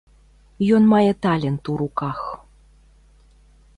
[0.77, 2.19] Ён мае талент у руках.